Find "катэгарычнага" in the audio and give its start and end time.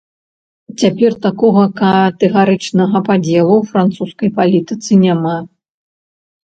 1.81-2.97